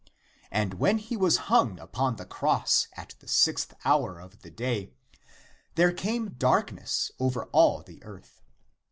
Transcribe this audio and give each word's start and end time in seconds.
And 0.49 0.73
when 0.79 0.97
he 0.97 1.15
was 1.15 1.37
hung 1.45 1.77
upon 1.77 2.15
the 2.15 2.25
cross, 2.25 2.87
at 2.93 3.13
the 3.19 3.27
sixth 3.27 3.75
hour 3.85 4.19
of 4.19 4.41
the 4.41 4.49
day, 4.49 4.95
there 5.75 5.91
came 5.93 6.33
darkness 6.39 7.11
over 7.19 7.45
all 7.51 7.83
the 7.83 8.03
earth. 8.03 8.41